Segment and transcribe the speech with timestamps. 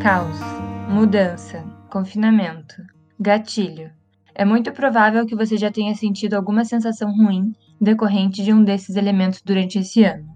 [0.00, 0.40] Caos,
[0.88, 2.82] mudança, confinamento,
[3.20, 3.90] gatilho.
[4.34, 8.96] É muito provável que você já tenha sentido alguma sensação ruim decorrente de um desses
[8.96, 10.26] elementos durante esse ano.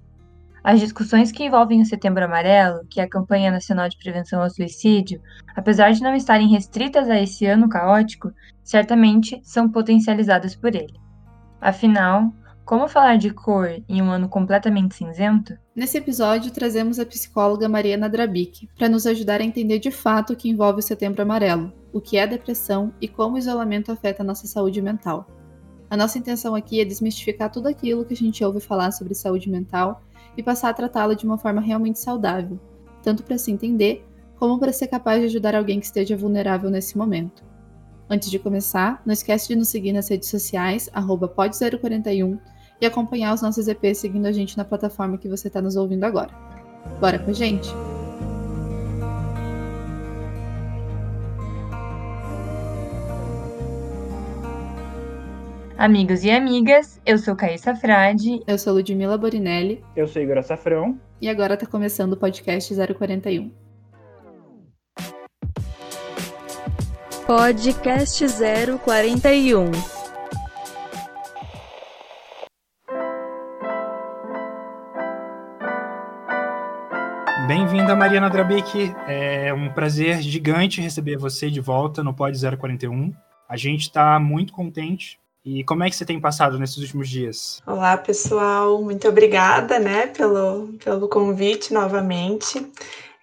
[0.62, 4.50] As discussões que envolvem o Setembro Amarelo, que é a campanha nacional de prevenção ao
[4.50, 5.18] suicídio,
[5.56, 8.30] apesar de não estarem restritas a esse ano caótico,
[8.62, 11.00] certamente são potencializadas por ele.
[11.58, 12.30] Afinal,
[12.64, 15.54] como falar de cor em um ano completamente cinzento?
[15.76, 20.36] Nesse episódio, trazemos a psicóloga Mariana Drabic para nos ajudar a entender de fato o
[20.36, 24.24] que envolve o Setembro Amarelo, o que é depressão e como o isolamento afeta a
[24.26, 25.26] nossa saúde mental.
[25.90, 29.50] A nossa intenção aqui é desmistificar tudo aquilo que a gente ouve falar sobre saúde
[29.50, 30.02] mental
[30.34, 32.58] e passar a tratá-la de uma forma realmente saudável,
[33.02, 36.96] tanto para se entender como para ser capaz de ajudar alguém que esteja vulnerável nesse
[36.96, 37.44] momento.
[38.08, 42.38] Antes de começar, não esquece de nos seguir nas redes sociais, pod041
[42.80, 46.04] e acompanhar os nossos EPs seguindo a gente na plataforma que você está nos ouvindo
[46.04, 46.30] agora.
[47.00, 47.68] Bora com a gente?
[55.76, 58.42] Amigos e amigas, eu sou Caíssa Frade.
[58.46, 59.84] Eu sou Ludmila Borinelli.
[59.96, 60.98] Eu sou Igor Safrão.
[61.20, 63.50] E agora está começando o podcast 041.
[67.26, 68.24] Podcast
[68.84, 69.93] 041
[78.14, 78.94] Mariana Drabic.
[79.08, 83.12] É um prazer gigante receber você de volta no Pod 041.
[83.48, 85.18] A gente está muito contente.
[85.44, 87.60] E como é que você tem passado nesses últimos dias?
[87.66, 88.80] Olá, pessoal.
[88.80, 92.64] Muito obrigada, né, pelo, pelo convite novamente.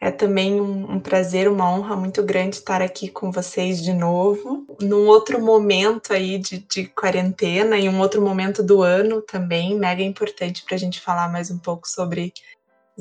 [0.01, 4.65] É também um, um, prazer, uma honra muito grande estar aqui com vocês de novo,
[4.81, 10.03] num outro momento aí de, de quarentena e um outro momento do ano também, mega
[10.03, 12.33] importante para a gente falar mais um pouco sobre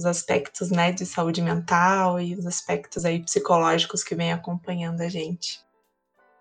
[0.01, 5.09] os aspectos né, de saúde mental e os aspectos aí psicológicos que vem acompanhando a
[5.09, 5.61] gente.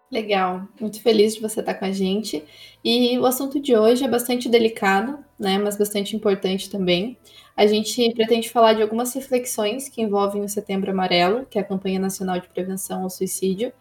[0.10, 2.44] Legal, muito feliz de você estar com a gente.
[2.84, 7.18] E o assunto de hoje é bastante delicado, né, mas bastante importante também.
[7.56, 11.66] A gente pretende falar de algumas reflexões que envolvem o Setembro Amarelo, que é a
[11.66, 13.72] campanha nacional de prevenção ao suicídio,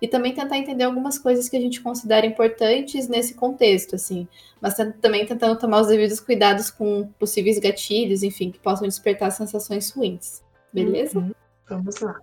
[0.00, 4.28] e também tentar entender algumas coisas que a gente considera importantes nesse contexto, assim,
[4.60, 9.90] mas também tentando tomar os devidos cuidados com possíveis gatilhos, enfim, que possam despertar sensações
[9.90, 10.42] ruins.
[10.72, 11.18] Beleza?
[11.18, 11.32] Uhum.
[11.68, 12.20] Vamos lá.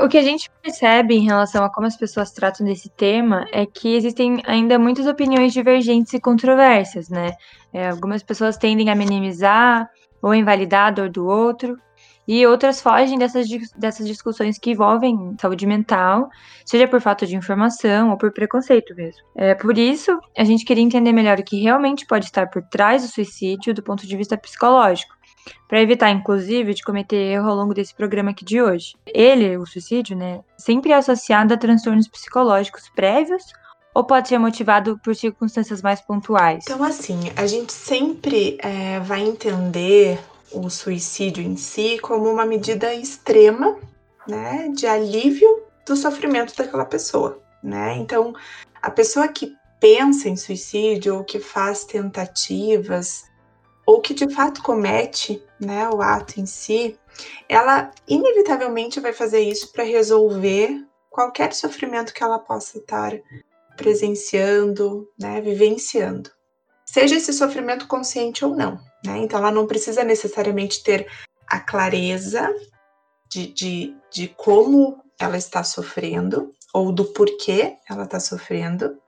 [0.00, 3.64] O que a gente percebe em relação a como as pessoas tratam desse tema é
[3.64, 7.32] que existem ainda muitas opiniões divergentes e controversas, né?
[7.72, 9.88] É, algumas pessoas tendem a minimizar
[10.24, 11.76] ou invalidar a dor do outro,
[12.26, 13.46] e outras fogem dessas,
[13.76, 16.30] dessas discussões que envolvem saúde mental,
[16.64, 19.20] seja por falta de informação ou por preconceito mesmo.
[19.36, 23.02] É, por isso, a gente queria entender melhor o que realmente pode estar por trás
[23.02, 25.14] do suicídio do ponto de vista psicológico,
[25.68, 28.94] para evitar, inclusive, de cometer erro ao longo desse programa aqui de hoje.
[29.06, 33.44] Ele, o suicídio, né, sempre é associado a transtornos psicológicos prévios
[33.94, 36.64] ou pode ser motivado por circunstâncias mais pontuais?
[36.66, 40.18] Então, assim, a gente sempre é, vai entender
[40.52, 43.78] o suicídio em si como uma medida extrema,
[44.26, 47.96] né, de alívio do sofrimento daquela pessoa, né?
[47.96, 48.34] Então,
[48.82, 53.24] a pessoa que pensa em suicídio ou que faz tentativas
[53.86, 56.98] ou que de fato comete, né, o ato em si,
[57.48, 63.12] ela inevitavelmente vai fazer isso para resolver qualquer sofrimento que ela possa estar
[63.76, 66.30] presenciando, né, vivenciando.
[66.84, 69.18] Seja esse sofrimento consciente ou não, né?
[69.18, 71.06] Então, ela não precisa necessariamente ter
[71.46, 72.54] a clareza
[73.28, 78.98] de, de, de como ela está sofrendo ou do porquê ela está sofrendo,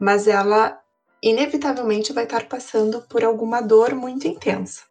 [0.00, 0.80] mas ela
[1.22, 4.82] inevitavelmente vai estar passando por alguma dor muito intensa.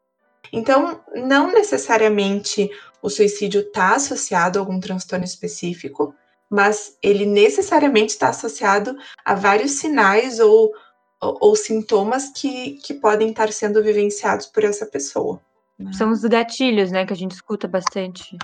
[0.51, 2.69] Então, não necessariamente
[3.01, 6.13] o suicídio está associado a algum transtorno específico,
[6.55, 10.73] mas ele necessariamente está associado a vários sinais ou
[11.21, 15.41] ou, ou sintomas que, que podem estar sendo vivenciados por essa pessoa.
[15.77, 15.91] Né?
[15.93, 18.37] São os gatilhos, né, que a gente escuta bastante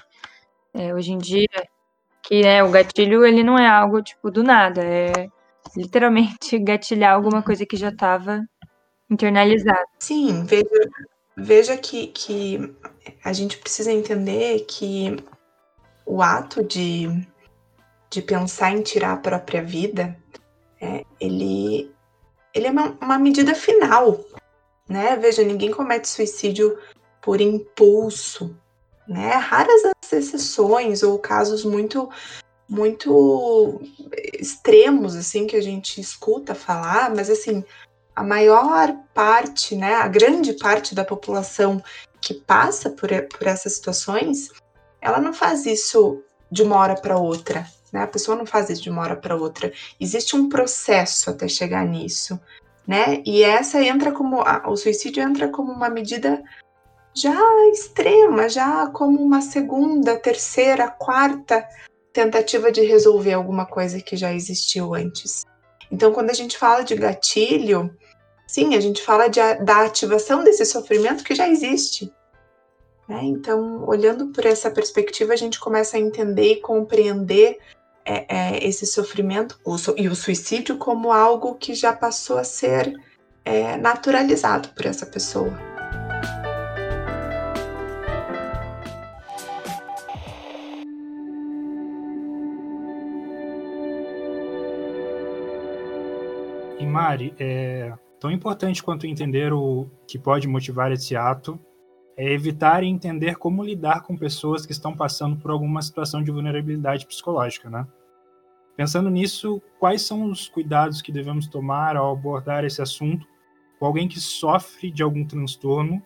[0.74, 1.48] é, hoje em dia,
[2.24, 5.30] que né, o gatilho ele não é algo tipo do nada, é
[5.76, 8.44] literalmente gatilhar alguma coisa que já estava
[9.10, 9.86] internalizada.
[10.00, 10.90] Sim, veja,
[11.36, 12.74] veja que, que
[13.24, 15.18] a gente precisa entender que
[16.06, 17.08] o ato de,
[18.12, 20.16] de pensar em tirar a própria vida,
[20.80, 21.90] é, ele,
[22.54, 24.20] ele é uma, uma medida final,
[24.88, 25.16] né?
[25.16, 26.78] Veja, ninguém comete suicídio
[27.22, 28.56] por impulso,
[29.08, 29.32] né?
[29.36, 32.10] Raras as exceções ou casos muito
[32.68, 33.82] muito
[34.40, 37.66] extremos assim que a gente escuta falar, mas assim,
[38.16, 41.84] a maior parte, né, a grande parte da população
[42.22, 44.50] que passa por, por essas situações
[45.02, 48.04] ela não faz isso de uma hora para outra, né?
[48.04, 49.72] A pessoa não faz isso de uma hora para outra.
[50.00, 52.40] Existe um processo até chegar nisso,
[52.88, 53.22] né?
[53.26, 56.42] E essa entra como o suicídio entra como uma medida
[57.14, 57.36] já
[57.72, 61.68] extrema, já como uma segunda, terceira, quarta
[62.14, 65.46] tentativa de resolver alguma coisa que já existiu antes.
[65.92, 67.94] Então, quando a gente fala de gatilho,
[68.48, 72.12] sim, a gente fala de, da ativação desse sofrimento que já existe.
[73.08, 73.20] Né?
[73.24, 77.60] Então, olhando por essa perspectiva, a gente começa a entender e compreender
[78.06, 83.00] é, é, esse sofrimento o, e o suicídio como algo que já passou a ser
[83.46, 85.58] é, naturalizado por essa pessoa.
[96.80, 101.60] E Mari, é tão importante quanto entender o que pode motivar esse ato
[102.18, 106.32] é evitar e entender como lidar com pessoas que estão passando por alguma situação de
[106.32, 107.88] vulnerabilidade psicológica, né?
[108.76, 113.28] Pensando nisso, quais são os cuidados que devemos tomar ao abordar esse assunto
[113.80, 116.02] com alguém que sofre de algum transtorno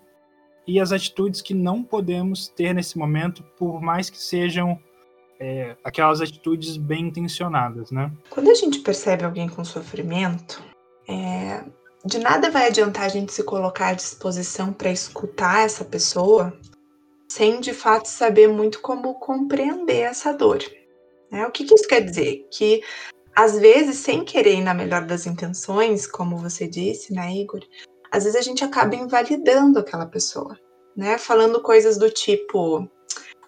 [0.68, 4.80] e as atitudes que não podemos ter nesse momento, por mais que sejam
[5.40, 8.12] é, aquelas atitudes bem intencionadas, né?
[8.30, 10.64] Quando a gente percebe alguém com sofrimento,
[11.08, 11.64] é,
[12.06, 16.58] de nada vai adiantar a gente se colocar à disposição para escutar essa pessoa
[17.28, 20.60] sem de fato saber muito como compreender essa dor.
[21.32, 21.46] Né?
[21.46, 22.48] O que, que isso quer dizer?
[22.52, 22.82] Que
[23.36, 27.60] às vezes, sem querer na melhor das intenções, como você disse, né, Igor,
[28.10, 30.58] às vezes a gente acaba invalidando aquela pessoa,
[30.96, 31.18] né?
[31.18, 32.90] Falando coisas do tipo: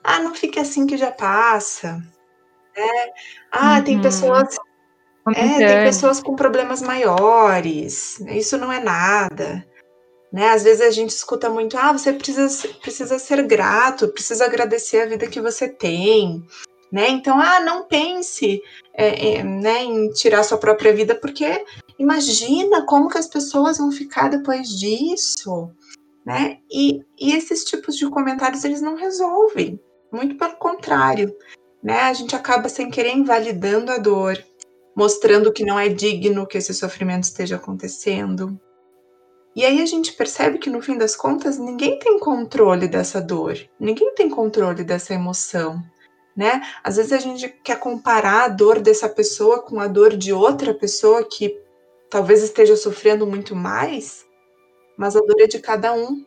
[0.03, 2.03] ah, não fique assim que já passa.
[2.75, 3.11] Né?
[3.49, 3.83] Ah, uhum.
[3.85, 4.57] tem pessoas
[5.35, 9.65] é, tem pessoas com problemas maiores, isso não é nada.
[10.31, 10.49] Né?
[10.49, 15.05] Às vezes a gente escuta muito, ah, você precisa, precisa ser grato, precisa agradecer a
[15.05, 16.45] vida que você tem.
[16.91, 17.09] Né?
[17.09, 18.61] Então, ah, não pense
[18.93, 21.65] é, é, né, em tirar sua própria vida, porque
[21.99, 25.71] imagina como que as pessoas vão ficar depois disso.
[26.25, 26.57] Né?
[26.69, 29.79] E, e esses tipos de comentários eles não resolvem,
[30.11, 31.33] muito pelo contrário.
[31.81, 32.01] Né?
[32.01, 34.37] A gente acaba sem querer invalidando a dor,
[34.97, 38.59] mostrando que não é digno que esse sofrimento esteja acontecendo.
[39.55, 43.55] E aí a gente percebe que no fim das contas ninguém tem controle dessa dor,
[43.79, 45.79] ninguém tem controle dessa emoção,
[46.35, 46.63] né?
[46.83, 50.73] Às vezes a gente quer comparar a dor dessa pessoa com a dor de outra
[50.73, 51.55] pessoa que
[52.09, 54.25] talvez esteja sofrendo muito mais,
[54.97, 56.25] mas a dor é de cada um.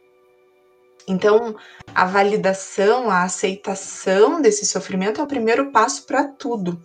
[1.09, 1.57] Então,
[1.93, 6.81] a validação, a aceitação desse sofrimento é o primeiro passo para tudo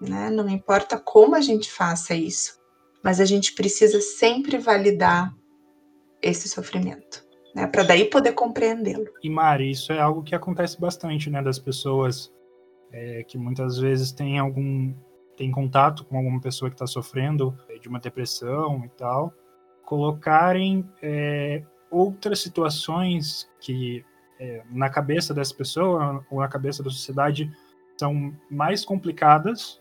[0.00, 0.30] né?
[0.30, 2.58] Não importa como a gente faça isso,
[3.02, 5.34] mas a gente precisa sempre validar
[6.20, 7.24] esse sofrimento,
[7.54, 7.66] né?
[7.66, 9.08] Para daí poder compreendê-lo.
[9.22, 11.42] E Mari, isso é algo que acontece bastante, né?
[11.42, 12.32] Das pessoas
[12.92, 14.94] é, que muitas vezes têm algum
[15.36, 19.32] tem contato com alguma pessoa que está sofrendo de uma depressão e tal,
[19.84, 24.04] colocarem é, outras situações que
[24.40, 27.48] é, na cabeça dessa pessoa ou na cabeça da sociedade
[27.96, 29.80] são mais complicadas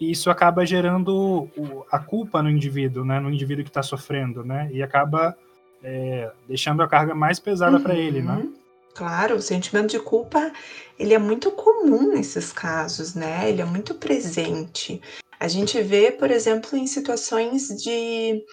[0.00, 3.18] e isso acaba gerando o, a culpa no indivíduo, né?
[3.18, 4.68] No indivíduo que está sofrendo, né?
[4.72, 5.36] E acaba
[5.82, 7.82] é, deixando a carga mais pesada uhum.
[7.82, 8.48] para ele, né?
[8.94, 10.52] Claro, o sentimento de culpa
[10.98, 13.48] ele é muito comum nesses casos, né?
[13.48, 15.00] Ele é muito presente.
[15.38, 18.44] A gente vê, por exemplo, em situações de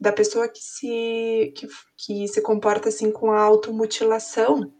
[0.00, 4.72] da pessoa que se que, que se comporta assim com a automutilação,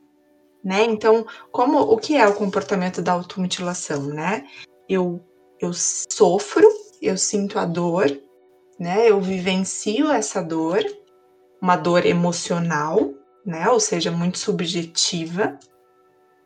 [0.64, 0.84] né?
[0.84, 4.46] Então, como o que é o comportamento da automutilação, né?
[4.88, 5.20] Eu
[5.60, 6.66] eu sofro,
[7.02, 8.10] eu sinto a dor,
[8.78, 9.10] né?
[9.10, 10.82] Eu vivencio essa dor,
[11.60, 13.12] uma dor emocional,
[13.44, 13.68] né?
[13.68, 15.58] Ou seja, muito subjetiva,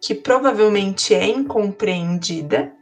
[0.00, 2.72] que provavelmente é incompreendida,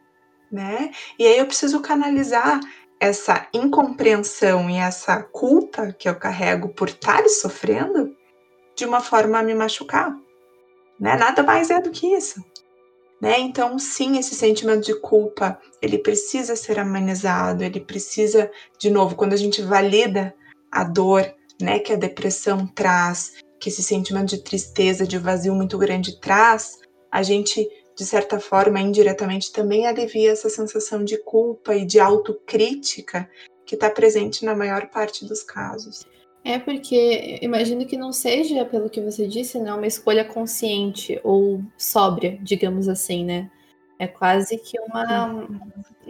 [0.50, 0.90] né?
[1.18, 2.60] E aí eu preciso canalizar
[2.98, 8.16] essa incompreensão e essa culpa que eu carrego por estar sofrendo
[8.76, 10.16] de uma forma a me machucar.
[11.00, 11.16] Né?
[11.16, 12.42] Nada mais é do que isso.
[13.22, 13.38] Né?
[13.38, 18.50] Então, sim, esse sentimento de culpa, ele precisa ser amenizado, ele precisa,
[18.80, 20.34] de novo, quando a gente valida
[20.72, 25.78] a dor, né, que a depressão traz, que esse sentimento de tristeza, de vazio muito
[25.78, 26.80] grande traz,
[27.12, 27.64] a gente,
[27.96, 33.30] de certa forma, indiretamente também alivia essa sensação de culpa e de autocrítica
[33.64, 36.04] que está presente na maior parte dos casos.
[36.44, 41.62] É porque imagino que não seja, pelo que você disse, né, uma escolha consciente ou
[41.76, 43.50] sóbria, digamos assim, né?
[43.98, 45.46] É quase que uma.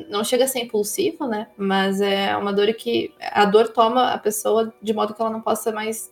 [0.08, 1.48] Não chega a ser impulsivo, né?
[1.58, 3.12] Mas é uma dor que.
[3.20, 6.10] A dor toma a pessoa de modo que ela não possa mais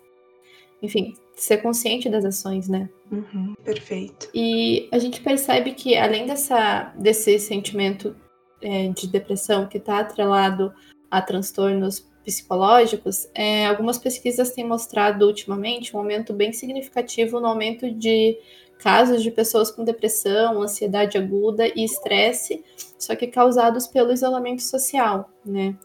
[0.83, 2.89] enfim, ser consciente das ações, né?
[3.11, 4.29] Uhum, perfeito.
[4.35, 8.17] E a gente percebe que, além dessa, desse sentimento
[8.63, 10.73] é, de depressão que está atrelado
[11.11, 17.91] a transtornos psicológicos, é, algumas pesquisas têm mostrado ultimamente um aumento bem significativo no aumento
[17.91, 18.39] de
[18.79, 22.65] casos de pessoas com depressão, ansiedade aguda e estresse,
[22.99, 25.77] só que causados pelo isolamento social, né?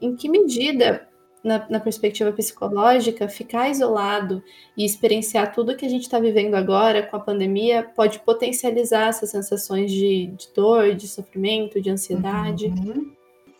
[0.00, 1.08] Em que medida
[1.44, 4.42] na, na, perspectiva psicológica, ficar isolado
[4.76, 9.30] e experienciar tudo que a gente está vivendo agora com a pandemia pode potencializar essas
[9.30, 12.66] sensações de, de dor, de sofrimento, de ansiedade.
[12.66, 13.12] Uhum.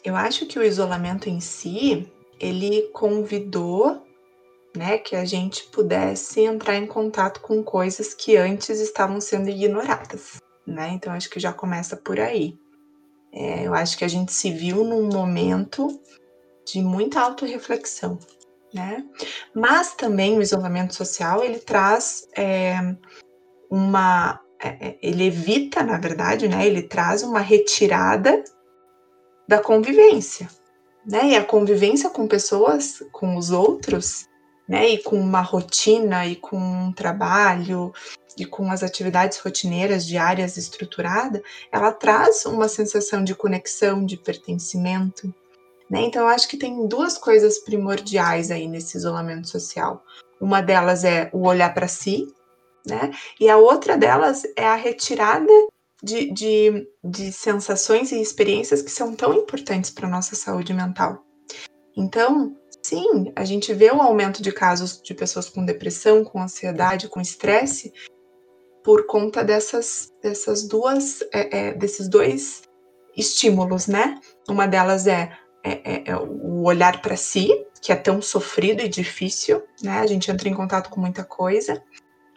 [0.03, 2.11] Eu acho que o isolamento em si,
[2.41, 4.03] ele convidou
[4.77, 10.41] né, que a gente pudesse entrar em contato com coisas que antes estavam sendo ignoradas.
[10.67, 10.91] Né?
[10.91, 12.59] Então, acho que já começa por aí.
[13.33, 16.01] É, eu acho que a gente se viu num momento
[16.65, 18.19] de muita autorreflexão,
[18.73, 19.05] né?
[19.53, 22.79] Mas também o isolamento social ele traz é,
[23.69, 26.65] uma, é, é, ele evita, na verdade, né?
[26.65, 28.43] Ele traz uma retirada
[29.49, 30.49] da convivência,
[31.07, 31.31] né?
[31.31, 34.29] E a convivência com pessoas, com os outros,
[34.69, 34.89] né?
[34.89, 37.93] E com uma rotina e com um trabalho
[38.37, 45.33] e com as atividades rotineiras diárias estruturada, ela traz uma sensação de conexão, de pertencimento,
[45.89, 46.03] né?
[46.03, 50.03] Então, eu acho que tem duas coisas primordiais aí nesse isolamento social.
[50.41, 52.27] Uma delas é o olhar para si,
[52.87, 53.13] né?
[53.39, 55.53] E a outra delas é a retirada
[56.05, 61.25] de, de, de sensações e experiências que são tão importantes para a nossa saúde mental.
[61.97, 67.09] Então, sim, a gente vê o aumento de casos de pessoas com depressão, com ansiedade,
[67.09, 67.93] com estresse,
[68.85, 72.63] por conta dessas, dessas duas, é, é, desses dois
[73.17, 74.21] estímulos, né?
[74.49, 75.33] Uma delas é
[75.65, 77.49] é, é, é o olhar para si,
[77.81, 80.01] que é tão sofrido e difícil, né?
[80.01, 81.83] A gente entra em contato com muita coisa.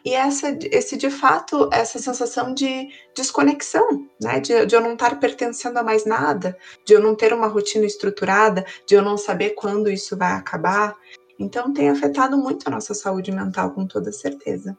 [0.07, 4.39] E essa, esse, de fato, essa sensação de desconexão, né?
[4.39, 7.85] De, de eu não estar pertencendo a mais nada, de eu não ter uma rotina
[7.85, 10.95] estruturada, de eu não saber quando isso vai acabar.
[11.37, 14.77] Então, tem afetado muito a nossa saúde mental, com toda certeza.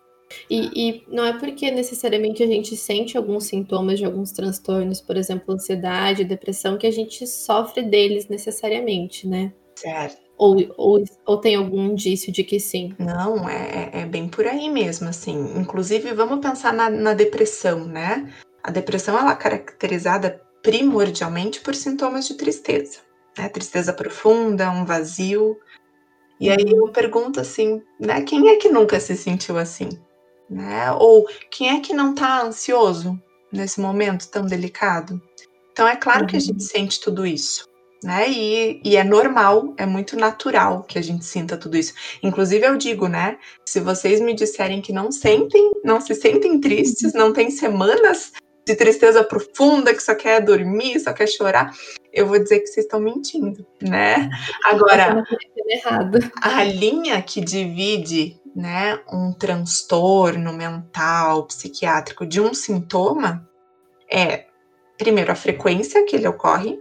[0.49, 5.19] E, e, não é porque necessariamente a gente sente alguns sintomas de alguns transtornos, por
[5.19, 9.53] exemplo, ansiedade, depressão, que a gente sofre deles necessariamente, né?
[9.77, 10.28] Certo.
[10.39, 12.95] Ou, ou, ou tem algum indício de que sim?
[12.99, 15.59] Não, é, é bem por aí mesmo, assim.
[15.59, 18.33] Inclusive, vamos pensar na, na depressão, né?
[18.63, 23.01] A depressão ela é caracterizada primordialmente por sintomas de tristeza,
[23.37, 23.49] né?
[23.49, 25.59] Tristeza profunda, um vazio.
[26.41, 28.23] E aí eu pergunto assim, né?
[28.23, 29.89] Quem é que nunca se sentiu assim?
[30.49, 30.91] né?
[30.93, 33.21] Ou quem é que não está ansioso
[33.53, 35.21] nesse momento tão delicado?
[35.73, 36.27] Então é claro uhum.
[36.27, 36.61] que a gente uhum.
[36.61, 37.68] sente tudo isso,
[38.03, 38.31] né?
[38.31, 41.95] E, e, é normal, é muito natural que a gente sinta tudo isso.
[42.23, 43.39] Inclusive eu digo, né?
[43.67, 48.33] Se vocês me disserem que não sentem, não se sentem tristes, não tem semanas
[48.67, 51.73] de tristeza profunda, que só quer dormir, só quer chorar,
[52.13, 54.29] eu vou dizer que vocês estão mentindo, né?
[54.65, 55.25] Agora,
[56.43, 63.49] a linha que divide né, um transtorno mental, psiquiátrico de um sintoma
[64.11, 64.47] é,
[64.99, 66.79] primeiro, a frequência que ele ocorre,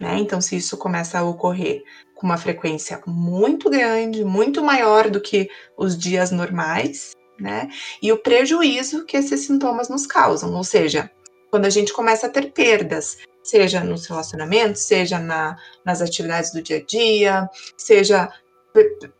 [0.00, 0.16] né?
[0.18, 5.48] Então, se isso começa a ocorrer com uma frequência muito grande, muito maior do que
[5.76, 7.68] os dias normais, né?
[8.02, 11.10] E o prejuízo que esses sintomas nos causam, ou seja,
[11.50, 16.62] quando a gente começa a ter perdas, seja nos relacionamentos, seja na, nas atividades do
[16.62, 18.32] dia a dia, seja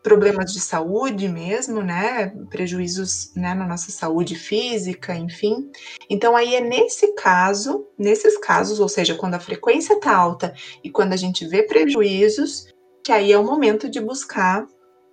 [0.03, 2.29] problemas de saúde mesmo, né?
[2.49, 5.71] Prejuízos né, na nossa saúde física, enfim.
[6.09, 10.91] Então, aí é nesse caso, nesses casos, ou seja, quando a frequência está alta e
[10.91, 12.69] quando a gente vê prejuízos,
[13.05, 14.67] que aí é o momento de buscar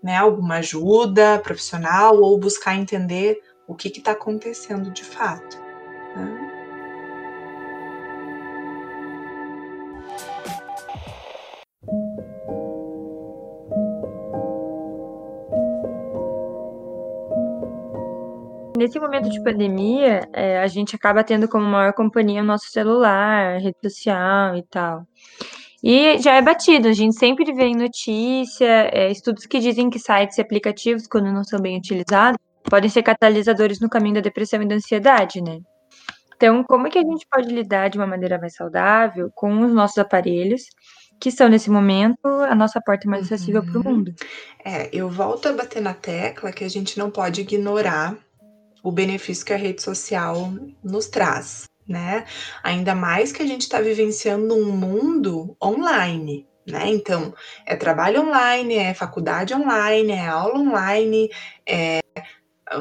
[0.03, 5.58] né, alguma ajuda profissional ou buscar entender o que está acontecendo de fato.
[6.15, 6.47] Né?
[18.77, 23.60] Nesse momento de pandemia, é, a gente acaba tendo como maior companhia o nosso celular,
[23.60, 25.03] rede social e tal.
[25.84, 29.98] E já é batido, a gente sempre vê em notícia, é, estudos que dizem que
[29.98, 34.62] sites e aplicativos, quando não são bem utilizados, podem ser catalisadores no caminho da depressão
[34.62, 35.57] e da ansiedade, né?
[36.36, 39.74] Então, como é que a gente pode lidar de uma maneira mais saudável com os
[39.74, 40.65] nossos aparelhos,
[41.19, 43.72] que são, nesse momento, a nossa porta mais acessível uhum.
[43.72, 44.13] para o mundo?
[44.63, 48.15] É, eu volto a bater na tecla que a gente não pode ignorar
[48.88, 50.50] o benefício que a rede social
[50.82, 52.25] nos traz, né?
[52.63, 56.88] Ainda mais que a gente está vivenciando um mundo online, né?
[56.88, 57.34] Então,
[57.65, 61.29] é trabalho online, é faculdade online, é aula online,
[61.67, 62.00] é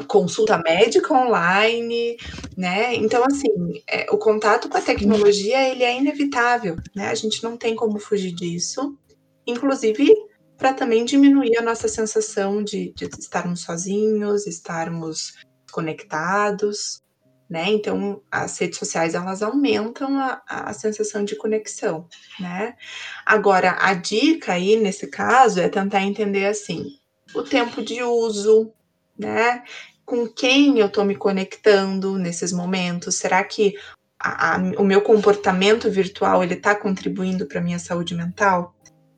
[0.07, 2.15] consulta médica online,
[2.55, 2.95] né?
[2.95, 7.09] Então, assim, é, o contato com a tecnologia, ele é inevitável, né?
[7.09, 8.97] A gente não tem como fugir disso,
[9.45, 10.09] inclusive
[10.57, 15.33] para também diminuir a nossa sensação de, de estarmos sozinhos, estarmos
[15.77, 17.03] conectados,
[17.47, 17.69] né?
[17.69, 22.07] Então, as redes sociais elas aumentam a, a sensação de conexão,
[22.39, 22.75] né?
[23.23, 26.97] Agora, a dica aí nesse caso é tentar entender assim
[27.31, 28.73] o tempo de uso,
[29.15, 29.63] né?
[30.03, 33.17] Com quem eu estou me conectando nesses momentos?
[33.17, 33.75] Será que
[34.19, 38.73] a, a, o meu comportamento virtual ele está contribuindo para minha saúde mental?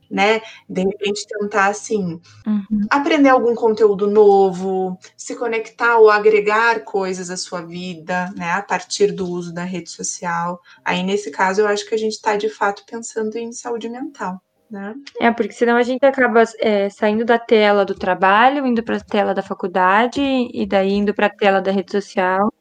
[0.10, 0.42] Né?
[0.68, 2.86] De repente tentar assim uhum.
[2.90, 8.52] aprender algum conteúdo novo, se conectar ou agregar coisas à sua vida, né?
[8.54, 10.60] A partir do uso da rede social.
[10.84, 14.42] Aí nesse caso eu acho que a gente está de fato pensando em saúde mental.
[14.70, 14.94] Né?
[15.20, 19.04] É, porque senão a gente acaba é, saindo da tela do trabalho, indo para a
[19.04, 22.54] tela da faculdade e daí indo para a tela da rede social.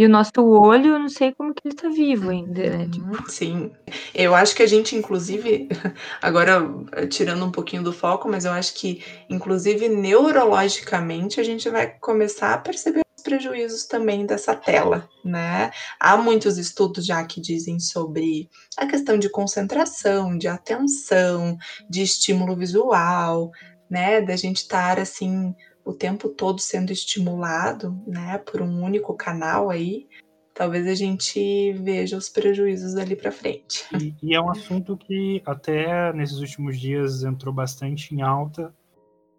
[0.00, 2.88] E o nosso olho, eu não sei como que ele tá vivo ainda, né?
[2.90, 3.30] Tipo...
[3.30, 3.70] Sim.
[4.14, 5.68] Eu acho que a gente, inclusive,
[6.22, 6.66] agora
[7.10, 12.54] tirando um pouquinho do foco, mas eu acho que, inclusive, neurologicamente, a gente vai começar
[12.54, 15.70] a perceber os prejuízos também dessa tela, né?
[16.00, 21.58] Há muitos estudos já que dizem sobre a questão de concentração, de atenção,
[21.90, 23.50] de estímulo visual,
[23.90, 24.22] né?
[24.22, 25.54] Da gente estar assim
[25.90, 30.06] o tempo todo sendo estimulado, né, por um único canal aí,
[30.54, 33.84] talvez a gente veja os prejuízos ali para frente.
[34.00, 38.72] E, e, é um assunto que até nesses últimos dias entrou bastante em alta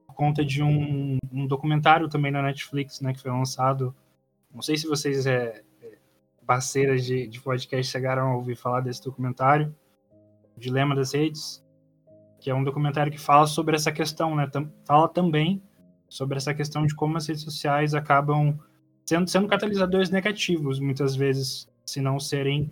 [0.05, 3.95] por conta de um, um documentário também na Netflix, né, que foi lançado.
[4.53, 5.97] Não sei se vocês é, é
[6.45, 9.73] parceiras de, de podcast chegaram a ouvir falar desse documentário,
[10.57, 11.63] Dilema das Redes,
[12.41, 14.51] que é um documentário que fala sobre essa questão, né?
[14.85, 15.63] Fala também
[16.11, 18.59] sobre essa questão de como as redes sociais acabam
[19.05, 22.69] sendo, sendo catalisadores negativos, muitas vezes, se não serem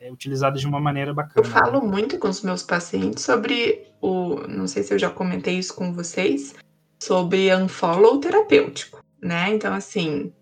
[0.00, 1.46] é, utilizadas de uma maneira bacana.
[1.46, 4.40] Eu falo muito com os meus pacientes sobre o.
[4.48, 6.56] Não sei se eu já comentei isso com vocês,
[6.98, 9.54] sobre unfollow terapêutico, né?
[9.54, 10.32] Então, assim,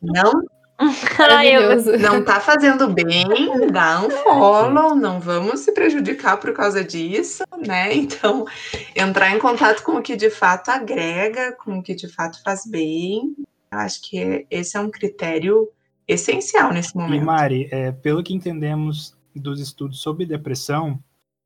[0.00, 0.44] não
[2.00, 3.26] não tá fazendo bem,
[3.72, 7.92] dá um follow, não vamos se prejudicar por causa disso, né?
[7.98, 8.46] Então,
[8.94, 12.64] entrar em contato com o que de fato agrega, com o que de fato faz
[12.64, 13.34] bem,
[13.70, 15.68] acho que esse é um critério
[16.06, 17.22] essencial nesse momento.
[17.22, 20.98] E Mari, é, pelo que entendemos dos estudos sobre depressão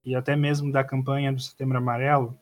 [0.05, 2.39] e até mesmo da campanha do Setembro Amarelo,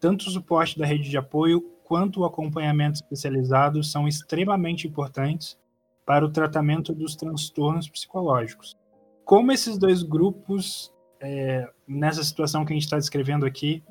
[0.00, 5.58] tanto o suporte da rede de apoio quanto o acompanhamento especializado são extremamente importantes
[6.04, 8.76] para o tratamento dos transtornos psicológicos.
[9.24, 13.82] Como esses dois grupos, é, nessa situação que a gente está descrevendo aqui,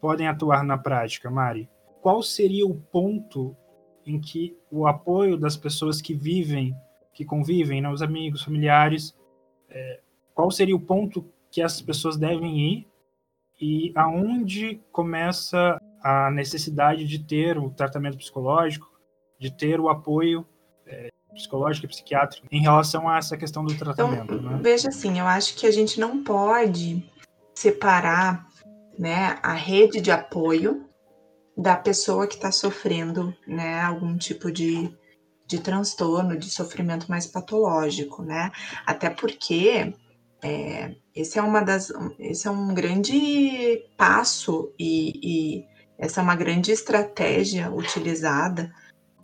[0.00, 1.68] podem atuar na prática, Mari?
[2.00, 3.56] Qual seria o ponto
[4.04, 6.74] em que o apoio das pessoas que vivem,
[7.14, 9.16] que convivem, né, os amigos, familiares,
[9.68, 10.00] é,
[10.34, 12.88] qual seria o ponto que essas pessoas devem ir
[13.60, 18.90] e aonde começa a necessidade de ter o tratamento psicológico,
[19.38, 20.44] de ter o apoio
[20.84, 24.34] é, psicológica e psiquiátrica em relação a essa questão do tratamento.
[24.34, 24.58] Então, né?
[24.62, 27.04] Veja assim, eu acho que a gente não pode
[27.54, 28.46] separar
[28.98, 30.86] né, a rede de apoio
[31.56, 34.94] da pessoa que está sofrendo né, algum tipo de,
[35.46, 38.50] de transtorno, de sofrimento mais patológico, né?
[38.86, 39.94] Até porque
[40.42, 45.66] é, esse é uma das esse é um grande passo e, e
[45.98, 48.72] essa é uma grande estratégia utilizada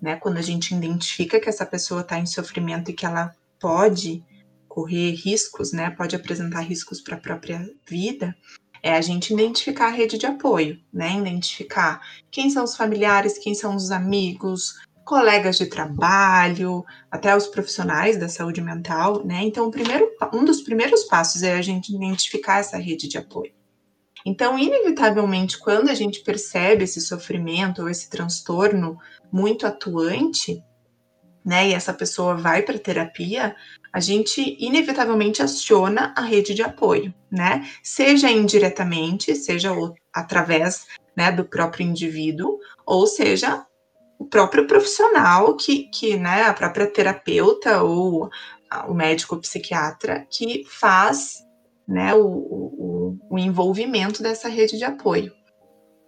[0.00, 0.16] né?
[0.16, 4.24] Quando a gente identifica que essa pessoa está em sofrimento e que ela pode
[4.68, 5.90] correr riscos, né?
[5.90, 8.36] Pode apresentar riscos para a própria vida,
[8.82, 11.18] é a gente identificar a rede de apoio, né?
[11.18, 18.18] Identificar quem são os familiares, quem são os amigos, colegas de trabalho, até os profissionais
[18.18, 19.40] da saúde mental, né?
[19.42, 23.57] Então, primeiro, um dos primeiros passos é a gente identificar essa rede de apoio.
[24.24, 28.98] Então, inevitavelmente, quando a gente percebe esse sofrimento ou esse transtorno
[29.32, 30.62] muito atuante,
[31.44, 33.56] né, e essa pessoa vai para terapia,
[33.92, 37.66] a gente inevitavelmente aciona a rede de apoio, né?
[37.82, 39.72] Seja indiretamente, seja
[40.12, 43.64] através né, do próprio indivíduo, ou seja
[44.18, 48.28] o próprio profissional que, que né, a própria terapeuta ou
[48.86, 51.38] o médico psiquiatra que faz
[51.86, 52.97] né, o, o,
[53.30, 55.32] o envolvimento dessa rede de apoio.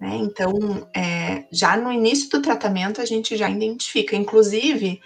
[0.01, 0.17] Né?
[0.17, 4.17] Então, é, já no início do tratamento, a gente já identifica.
[4.17, 5.01] Inclusive,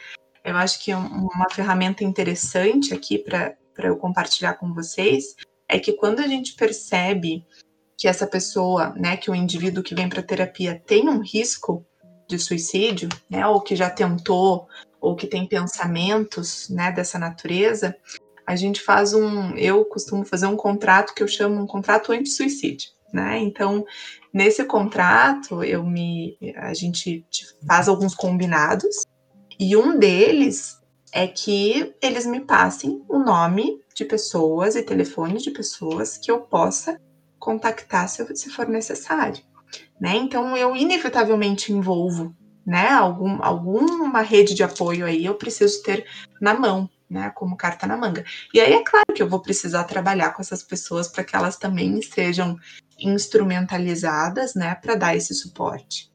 [0.45, 5.35] eu acho que uma ferramenta interessante aqui para eu compartilhar com vocês
[5.69, 7.45] é que quando a gente percebe
[7.97, 11.85] que essa pessoa, né, que o indivíduo que vem para terapia tem um risco
[12.29, 14.69] de suicídio, né, ou que já tentou,
[15.01, 17.97] ou que tem pensamentos, né, dessa natureza,
[18.47, 22.91] a gente faz um, eu costumo fazer um contrato que eu chamo um contrato anti-suicídio,
[23.13, 23.39] né?
[23.39, 23.85] Então,
[24.33, 27.27] nesse contrato, eu me, a gente
[27.67, 29.05] faz alguns combinados
[29.59, 30.81] e um deles
[31.13, 36.41] é que eles me passem o nome de pessoas e telefone de pessoas que eu
[36.41, 37.01] possa
[37.39, 39.43] contactar se, se for necessário,
[40.01, 40.17] né?
[40.17, 42.35] Então eu inevitavelmente envolvo,
[42.67, 42.89] né?
[42.91, 46.05] Algum, alguma rede de apoio aí eu preciso ter
[46.41, 47.31] na mão, né?
[47.31, 48.25] Como carta na manga.
[48.53, 51.57] E aí é claro que eu vou precisar trabalhar com essas pessoas para que elas
[51.57, 52.59] também sejam
[52.99, 54.75] instrumentalizadas, né?
[54.75, 56.13] Para dar esse suporte.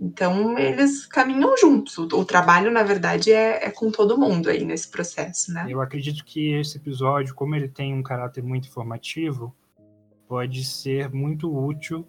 [0.00, 1.98] Então, eles caminham juntos.
[1.98, 5.66] O, trabalho, na verdade, é, é, com todo mundo aí nesse processo, né?
[5.68, 9.54] Eu acredito que esse episódio, como ele tem um caráter muito informativo,
[10.26, 12.06] pode ser muito útil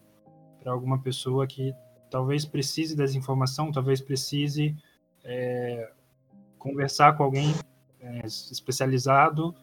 [0.62, 1.74] para alguma pessoa que
[2.12, 4.76] talvez precise dessa informação, talvez precise
[5.24, 5.90] é,
[6.58, 7.54] conversar com alguém
[8.02, 9.56] é, especializado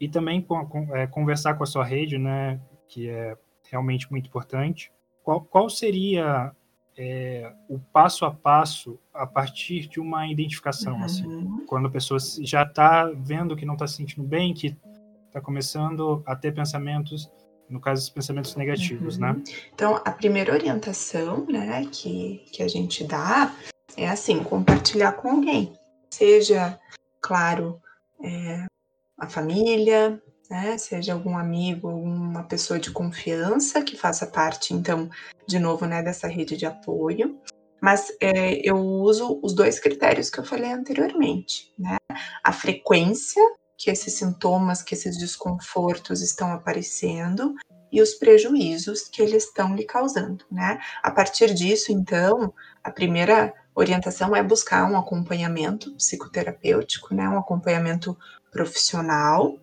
[0.00, 2.60] e também com, com, é, conversar com a sua rede, né?
[2.88, 3.36] Que é
[3.70, 4.92] realmente muito importante.
[5.22, 6.52] Qual, qual seria
[6.96, 11.04] é, o passo a passo a partir de uma identificação, uhum.
[11.04, 14.76] assim, quando a pessoa já está vendo que não está se sentindo bem, que
[15.26, 17.30] está começando a ter pensamentos,
[17.68, 19.30] no caso, os pensamentos negativos, né?
[19.30, 19.36] uhum.
[19.38, 19.44] né?
[19.72, 23.54] Então, a primeira orientação, né, que, que a gente dá
[23.96, 25.72] é assim, compartilhar com alguém,
[26.10, 26.78] seja,
[27.20, 27.80] claro,
[28.22, 28.66] é,
[29.18, 30.76] a família, né?
[30.78, 35.08] Seja algum amigo, alguma pessoa de confiança que faça parte, então,
[35.46, 37.40] de novo, né, dessa rede de apoio.
[37.80, 41.96] Mas é, eu uso os dois critérios que eu falei anteriormente, né?
[42.44, 43.42] A frequência
[43.76, 47.54] que esses sintomas, que esses desconfortos estão aparecendo
[47.90, 50.78] e os prejuízos que eles estão lhe causando, né?
[51.02, 52.54] A partir disso, então,
[52.84, 57.28] a primeira orientação é buscar um acompanhamento psicoterapêutico, né?
[57.28, 58.16] Um acompanhamento
[58.50, 59.58] profissional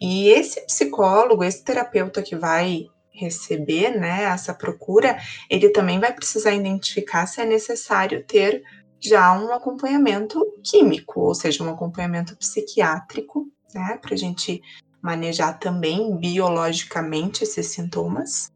[0.00, 5.18] e esse psicólogo, esse terapeuta que vai receber né, essa procura,
[5.50, 8.62] ele também vai precisar identificar se é necessário ter
[9.00, 14.62] já um acompanhamento químico, ou seja, um acompanhamento psiquiátrico, né, para a gente
[15.02, 18.50] manejar também biologicamente esses sintomas.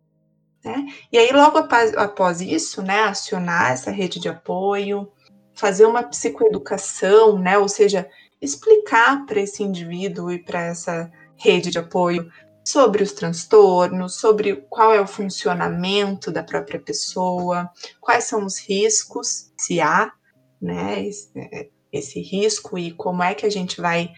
[0.66, 0.84] Né?
[1.12, 5.08] E aí, logo após, após isso, né, acionar essa rede de apoio,
[5.54, 8.10] fazer uma psicoeducação, né, ou seja,
[8.42, 12.28] explicar para esse indivíduo e para essa rede de apoio
[12.64, 19.52] sobre os transtornos, sobre qual é o funcionamento da própria pessoa, quais são os riscos,
[19.56, 20.12] se há,
[20.60, 24.10] né, esse, esse risco e como é que a gente vai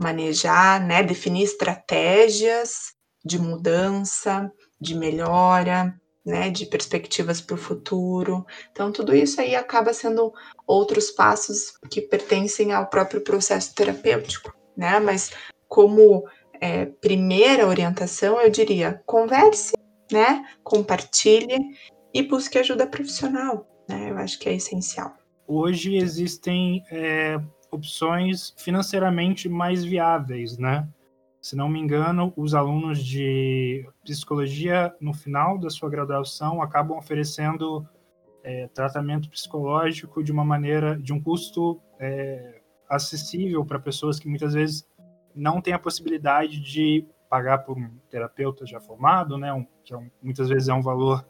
[0.00, 2.92] manejar, né, definir estratégias
[3.24, 4.50] de mudança,
[4.82, 8.44] de melhora, né, de perspectivas para o futuro.
[8.70, 10.32] Então, tudo isso aí acaba sendo
[10.66, 14.98] outros passos que pertencem ao próprio processo terapêutico, né?
[15.00, 15.32] Mas
[15.68, 16.24] como
[16.60, 19.72] é, primeira orientação, eu diria converse,
[20.10, 20.44] né?
[20.62, 21.58] Compartilhe
[22.14, 24.10] e busque ajuda profissional, né?
[24.10, 25.14] Eu acho que é essencial.
[25.46, 27.38] Hoje existem é,
[27.70, 30.86] opções financeiramente mais viáveis, né?
[31.42, 37.84] Se não me engano, os alunos de psicologia, no final da sua graduação, acabam oferecendo
[38.44, 44.54] é, tratamento psicológico de uma maneira, de um custo é, acessível para pessoas que muitas
[44.54, 44.88] vezes
[45.34, 49.96] não têm a possibilidade de pagar por um terapeuta já formado, né, um, que é
[49.96, 51.26] um, muitas vezes é um valor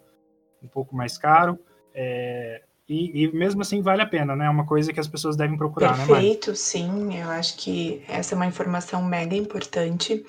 [0.62, 1.58] um pouco mais caro.
[1.94, 4.46] É, e, e, mesmo assim vale a pena, né?
[4.46, 7.18] É uma coisa que as pessoas devem procurar, Perfeito, né, Perfeito, sim.
[7.18, 10.24] Eu acho que essa é uma informação mega importante.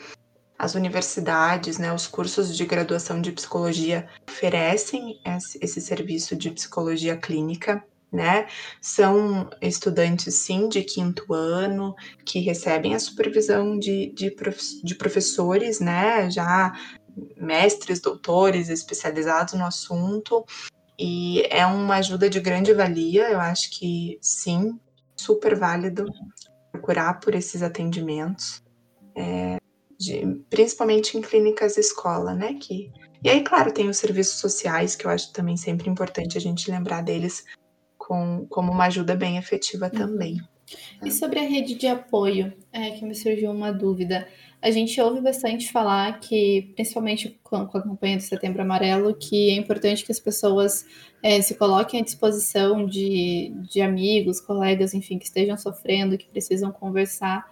[0.57, 5.19] As universidades, né, os cursos de graduação de psicologia oferecem
[5.59, 8.47] esse serviço de psicologia clínica, né?
[8.79, 15.79] São estudantes, sim, de quinto ano, que recebem a supervisão de, de, prof, de professores,
[15.79, 16.29] né?
[16.29, 16.71] Já
[17.35, 20.45] mestres, doutores especializados no assunto,
[21.05, 24.79] e é uma ajuda de grande valia, eu acho que sim,
[25.17, 26.05] super válido
[26.71, 28.63] procurar por esses atendimentos,
[29.13, 29.57] é,
[29.99, 32.53] de, principalmente em clínicas escola, né?
[32.53, 32.89] Que,
[33.21, 36.71] e aí, claro, tem os serviços sociais, que eu acho também sempre importante a gente
[36.71, 37.43] lembrar deles
[37.97, 40.37] com, como uma ajuda bem efetiva também.
[41.03, 44.27] E sobre a rede de apoio, é que me surgiu uma dúvida.
[44.61, 49.55] A gente ouve bastante falar que, principalmente com, a campanha do Setembro Amarelo, que é
[49.55, 50.85] importante que as pessoas
[51.21, 56.71] é, se coloquem à disposição de, de amigos, colegas, enfim, que estejam sofrendo, que precisam
[56.71, 57.45] conversar.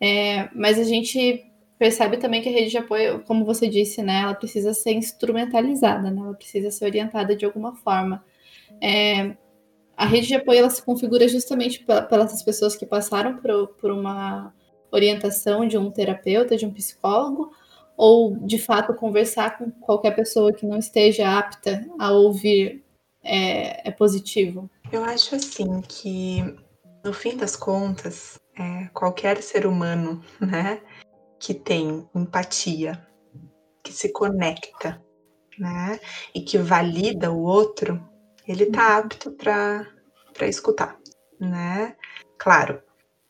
[0.00, 1.44] É, mas a gente
[1.82, 6.12] percebe também que a rede de apoio, como você disse, né, ela precisa ser instrumentalizada,
[6.12, 8.24] né, ela precisa ser orientada de alguma forma.
[8.80, 9.36] É,
[10.02, 14.52] a rede de apoio ela se configura justamente pelas pessoas que passaram por, por uma
[14.90, 17.52] orientação de um terapeuta, de um psicólogo,
[17.96, 22.84] ou de fato conversar com qualquer pessoa que não esteja apta a ouvir
[23.22, 24.68] é, é positivo?
[24.90, 26.42] Eu acho assim que
[27.04, 30.80] no fim das contas, é, qualquer ser humano, né,
[31.38, 33.06] que tem empatia,
[33.84, 35.00] que se conecta,
[35.56, 36.00] né,
[36.34, 38.02] e que valida o outro,
[38.46, 39.86] ele tá apto para
[40.32, 40.98] para escutar,
[41.38, 41.94] né?
[42.38, 42.82] Claro,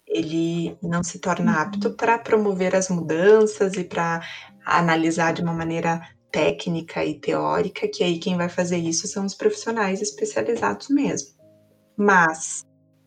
[0.07, 4.21] ele não se torna apto para promover as mudanças e para
[4.65, 9.35] analisar de uma maneira técnica e teórica, que aí quem vai fazer isso são os
[9.35, 11.37] profissionais especializados mesmo.
[11.97, 12.65] Mas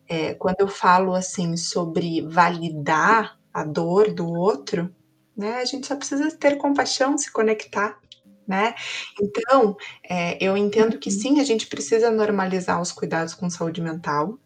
[0.08, 4.94] é, quando eu falo assim sobre validar a dor do outro,
[5.36, 7.98] né, a gente só precisa ter compaixão, se conectar,
[8.46, 8.74] né?
[9.20, 9.76] Então,
[10.08, 14.38] é, eu entendo que sim, a gente precisa normalizar os cuidados com saúde mental.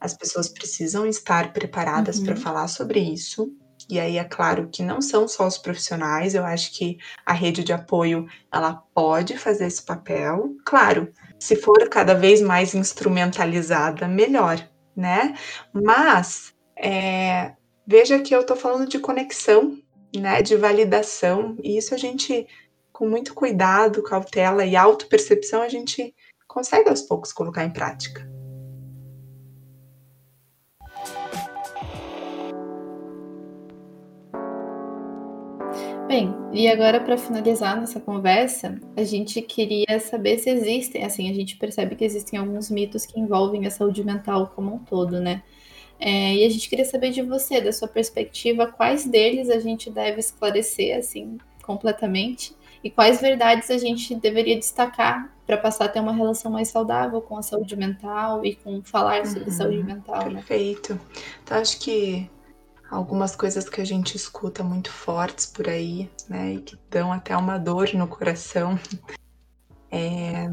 [0.00, 2.26] As pessoas precisam estar preparadas uhum.
[2.26, 3.52] para falar sobre isso.
[3.88, 7.64] E aí é claro que não são só os profissionais, eu acho que a rede
[7.64, 10.56] de apoio ela pode fazer esse papel.
[10.64, 14.58] Claro, se for cada vez mais instrumentalizada, melhor,
[14.94, 15.34] né?
[15.72, 17.52] Mas é,
[17.86, 19.78] veja que eu estou falando de conexão,
[20.14, 20.42] né?
[20.42, 22.46] De validação, e isso a gente,
[22.98, 26.12] com muito cuidado, cautela e autopercepção, a gente
[26.48, 28.28] consegue aos poucos colocar em prática.
[36.08, 41.34] Bem, e agora para finalizar nossa conversa, a gente queria saber se existem, assim, a
[41.34, 45.44] gente percebe que existem alguns mitos que envolvem a saúde mental como um todo, né?
[46.00, 49.88] É, e a gente queria saber de você, da sua perspectiva, quais deles a gente
[49.88, 56.00] deve esclarecer, assim, completamente, e quais verdades a gente deveria destacar para passar a ter
[56.00, 60.24] uma relação mais saudável com a saúde mental e com falar sobre uhum, saúde mental.
[60.26, 60.34] Né?
[60.34, 60.94] Perfeito.
[60.94, 61.00] Né?
[61.42, 62.30] Então, acho que
[62.90, 67.36] algumas coisas que a gente escuta muito fortes por aí, né, e que dão até
[67.36, 68.78] uma dor no coração.
[69.90, 70.50] É,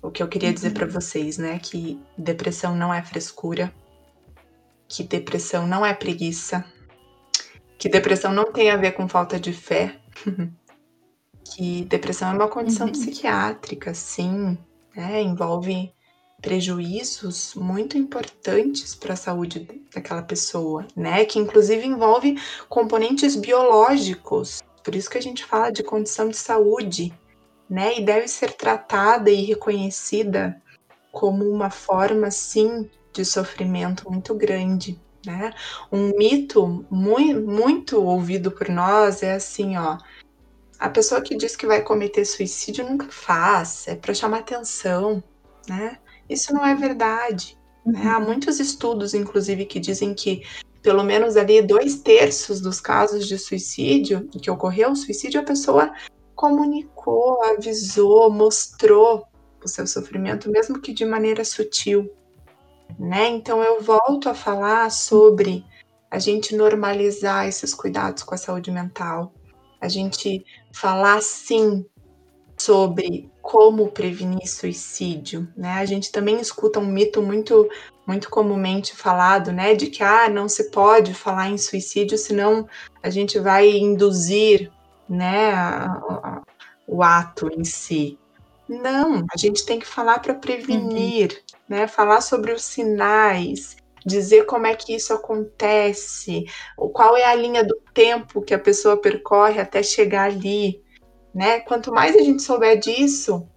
[0.00, 0.92] o que eu queria dizer para uhum.
[0.92, 3.70] vocês, né, que depressão não é frescura,
[4.88, 6.64] que depressão não é preguiça,
[7.78, 9.94] que depressão não tem a ver com falta de fé,
[11.54, 12.92] que depressão é uma condição uhum.
[12.92, 14.58] psiquiátrica, sim,
[14.94, 15.92] né, envolve
[16.40, 21.24] prejuízos muito importantes para a saúde daquela pessoa, né?
[21.24, 22.36] Que inclusive envolve
[22.68, 24.62] componentes biológicos.
[24.84, 27.12] Por isso que a gente fala de condição de saúde,
[27.68, 27.98] né?
[27.98, 30.62] E deve ser tratada e reconhecida
[31.10, 35.52] como uma forma, sim, de sofrimento muito grande, né?
[35.90, 39.98] Um mito muito, muito ouvido por nós é assim, ó.
[40.78, 45.22] A pessoa que diz que vai cometer suicídio nunca faz, é para chamar atenção,
[45.68, 45.98] né?
[46.28, 47.58] Isso não é verdade.
[47.84, 48.02] Né?
[48.06, 50.42] Há muitos estudos, inclusive, que dizem que
[50.82, 55.92] pelo menos ali dois terços dos casos de suicídio, que ocorreu o suicídio, a pessoa
[56.34, 59.26] comunicou, avisou, mostrou
[59.62, 62.08] o seu sofrimento, mesmo que de maneira sutil.
[62.98, 63.28] Né?
[63.28, 65.64] Então eu volto a falar sobre
[66.10, 69.34] a gente normalizar esses cuidados com a saúde mental,
[69.80, 71.84] a gente falar sim
[72.56, 75.74] sobre como prevenir suicídio, né?
[75.74, 77.68] A gente também escuta um mito muito
[78.06, 82.66] muito comumente falado, né, de que ah, não se pode falar em suicídio, senão
[83.02, 84.72] a gente vai induzir,
[85.06, 86.42] né, a, a,
[86.86, 88.18] o ato em si.
[88.68, 91.58] Não, a gente tem que falar para prevenir, uhum.
[91.68, 91.86] né?
[91.86, 97.76] Falar sobre os sinais, dizer como é que isso acontece, qual é a linha do
[97.92, 100.82] tempo que a pessoa percorre até chegar ali,
[101.34, 101.60] né?
[101.60, 103.48] Quanto mais a gente souber disso,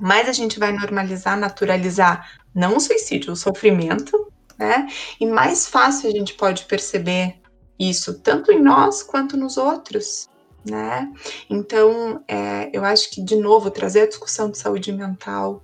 [0.00, 4.86] mais a gente vai normalizar, naturalizar não o suicídio, o sofrimento, né?
[5.20, 7.40] E mais fácil a gente pode perceber
[7.78, 10.28] isso, tanto em nós quanto nos outros,
[10.68, 11.12] né?
[11.48, 15.62] Então, é, eu acho que, de novo, trazer a discussão de saúde mental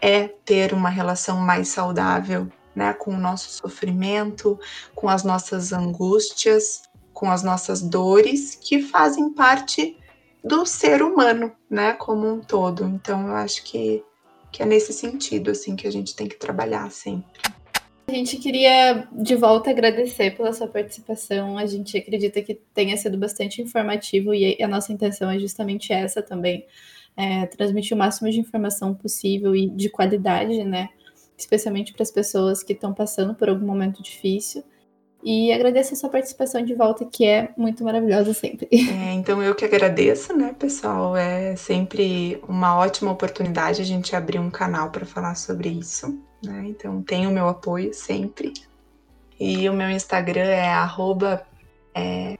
[0.00, 2.48] é ter uma relação mais saudável,
[2.78, 2.92] né?
[2.94, 4.58] Com o nosso sofrimento,
[4.94, 9.96] com as nossas angústias, com as nossas dores, que fazem parte
[10.42, 12.84] do ser humano, né, como um todo.
[12.84, 14.04] Então eu acho que,
[14.52, 17.40] que é nesse sentido assim que a gente tem que trabalhar sempre.
[18.06, 21.58] A gente queria de volta agradecer pela sua participação.
[21.58, 26.22] A gente acredita que tenha sido bastante informativo e a nossa intenção é justamente essa
[26.22, 26.64] também,
[27.16, 30.88] é, transmitir o máximo de informação possível e de qualidade, né?
[31.38, 34.64] Especialmente para as pessoas que estão passando por algum momento difícil.
[35.22, 38.68] E agradeço a sua participação de volta, que é muito maravilhosa sempre.
[39.08, 41.16] É, então eu que agradeço, né, pessoal?
[41.16, 46.18] É sempre uma ótima oportunidade a gente abrir um canal para falar sobre isso.
[46.44, 46.66] Né?
[46.68, 48.52] Então tem o meu apoio sempre.
[49.38, 51.46] E o meu Instagram é arroba
[51.94, 52.36] é.